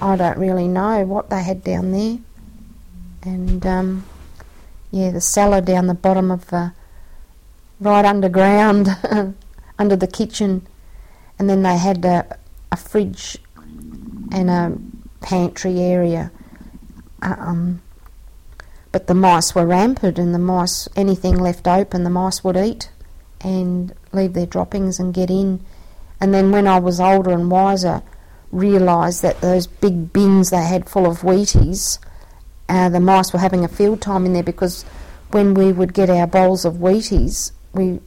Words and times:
I 0.00 0.16
don't 0.16 0.38
really 0.38 0.68
know 0.68 1.04
what 1.04 1.30
they 1.30 1.42
had 1.42 1.62
down 1.62 1.92
there. 1.92 2.18
And 3.22 3.66
um, 3.66 4.04
yeah, 4.90 5.10
the 5.10 5.20
cellar 5.20 5.60
down 5.60 5.86
the 5.86 5.94
bottom 5.94 6.30
of 6.30 6.46
the 6.48 6.72
right 7.80 8.04
underground, 8.04 8.88
under 9.78 9.96
the 9.96 10.06
kitchen, 10.06 10.66
and 11.38 11.48
then 11.48 11.62
they 11.62 11.76
had 11.76 12.04
a, 12.04 12.38
a 12.72 12.76
fridge 12.76 13.38
and 14.32 14.50
a 14.50 14.76
pantry 15.20 15.80
area. 15.80 16.30
Um, 17.22 17.82
but 18.92 19.06
the 19.06 19.14
mice 19.14 19.54
were 19.54 19.66
rampant, 19.66 20.18
and 20.18 20.34
the 20.34 20.38
mice, 20.38 20.88
anything 20.96 21.36
left 21.38 21.68
open, 21.68 22.04
the 22.04 22.10
mice 22.10 22.42
would 22.42 22.56
eat 22.56 22.90
and 23.40 23.94
leave 24.12 24.32
their 24.32 24.46
droppings 24.46 24.98
and 24.98 25.14
get 25.14 25.30
in. 25.30 25.64
And 26.20 26.34
then 26.34 26.50
when 26.50 26.66
I 26.66 26.78
was 26.78 27.00
older 27.00 27.30
and 27.30 27.50
wiser, 27.50 28.02
realised 28.52 29.22
that 29.22 29.40
those 29.40 29.66
big 29.66 30.12
bins 30.12 30.50
they 30.50 30.64
had 30.64 30.88
full 30.88 31.06
of 31.06 31.20
Weeties, 31.20 31.98
uh, 32.68 32.88
the 32.88 33.00
mice 33.00 33.32
were 33.32 33.38
having 33.38 33.64
a 33.64 33.68
field 33.68 34.00
time 34.00 34.26
in 34.26 34.32
there 34.32 34.42
because 34.42 34.84
when 35.30 35.54
we 35.54 35.72
would 35.72 35.94
get 35.94 36.10
our 36.10 36.26
bowls 36.26 36.64
of 36.64 36.74
Weeties, 36.74 37.52
we 37.72 38.00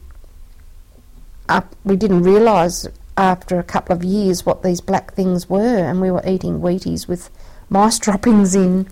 we 1.84 1.96
didn't 1.96 2.22
realise 2.22 2.86
after 3.16 3.58
a 3.58 3.62
couple 3.62 3.94
of 3.94 4.02
years 4.02 4.46
what 4.46 4.62
these 4.62 4.80
black 4.80 5.12
things 5.14 5.48
were, 5.48 5.78
and 5.78 6.00
we 6.00 6.10
were 6.10 6.22
eating 6.26 6.60
Weeties 6.60 7.06
with 7.06 7.30
mice 7.68 7.98
droppings 8.04 8.54
in. 8.54 8.88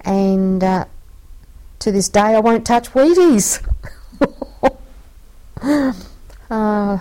And 0.00 0.62
uh, 0.62 0.84
to 1.80 1.92
this 1.92 2.08
day, 2.08 2.20
I 2.20 2.40
won't 2.40 2.66
touch 2.66 2.90
Weeties. 2.90 3.62
uh, 6.50 6.98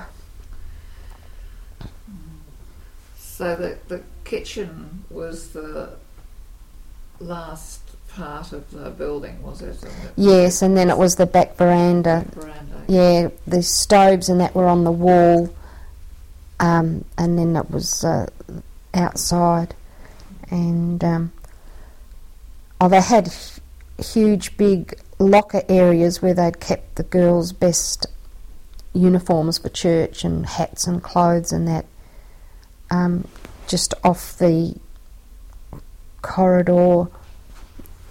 so 3.35 3.53
the, 3.53 3.77
the 3.89 4.01
kitchen 4.23 5.03
was 5.09 5.49
the 5.49 5.89
last 7.19 7.81
part 8.07 8.53
of 8.53 8.71
the 8.71 8.89
building, 8.91 9.43
was 9.43 9.61
it? 9.61 9.77
Yes, 10.15 10.61
and 10.61 10.77
then 10.77 10.89
it 10.89 10.97
was 10.97 11.17
the 11.17 11.25
back 11.25 11.57
veranda. 11.57 12.23
Back 12.23 12.33
veranda. 12.33 12.83
Yeah, 12.87 13.29
the 13.45 13.61
stoves 13.61 14.29
and 14.29 14.39
that 14.39 14.55
were 14.55 14.67
on 14.67 14.85
the 14.85 14.91
wall, 14.91 15.53
um, 16.61 17.03
and 17.17 17.37
then 17.37 17.57
it 17.57 17.69
was 17.69 18.05
uh, 18.05 18.27
outside, 18.93 19.75
and 20.49 21.03
um, 21.03 21.33
oh, 22.79 22.87
they 22.87 23.01
had 23.01 23.33
huge, 23.97 24.55
big 24.55 24.97
locker 25.19 25.63
areas 25.67 26.21
where 26.21 26.33
they'd 26.33 26.61
kept 26.61 26.95
the 26.95 27.03
girls' 27.03 27.51
best 27.51 28.07
uniforms 28.93 29.57
for 29.57 29.67
church 29.67 30.23
and 30.23 30.45
hats 30.45 30.87
and 30.87 31.03
clothes 31.03 31.51
and 31.51 31.67
that. 31.67 31.85
Um, 32.95 33.27
just 33.67 33.93
off 34.03 34.37
the 34.37 34.75
corridor 36.21 37.07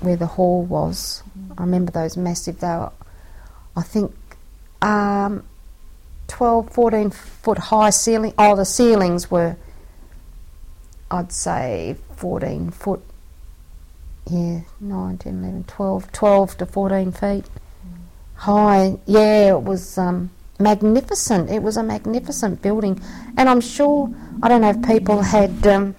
where 0.01 0.17
the 0.17 0.27
hall 0.27 0.63
was. 0.63 1.23
I 1.57 1.63
remember 1.63 1.93
those 1.93 2.17
massive, 2.17 2.61
they 2.61 2.67
were, 2.67 2.93
I 3.77 3.83
think, 3.83 4.15
um, 4.83 5.45
12, 6.29 6.71
14 6.71 7.11
foot 7.11 7.59
high 7.59 7.91
ceiling. 7.91 8.35
Oh, 8.37 8.57
the 8.57 8.65
ceilings 8.65 9.31
were, 9.31 9.57
I'd 11.11 11.33
say, 11.33 11.97
14 12.17 12.71
foot, 12.71 13.03
yeah, 14.31 14.61
9, 14.81 15.19
10, 15.19 15.39
11, 15.39 15.65
12, 15.65 16.12
12 16.12 16.59
to 16.59 16.67
14 16.67 17.12
feet 17.12 17.45
high. 18.35 18.99
Yeah, 19.07 19.57
it 19.57 19.62
was 19.62 19.97
um, 19.97 20.31
magnificent. 20.58 21.50
It 21.50 21.62
was 21.62 21.77
a 21.77 21.83
magnificent 21.83 22.62
building. 22.62 23.00
And 23.36 23.48
I'm 23.48 23.60
sure, 23.60 24.10
I 24.42 24.48
don't 24.48 24.60
know 24.60 24.70
if 24.70 24.83
people 24.83 25.22
had. 25.22 25.66
Um, 25.66 25.97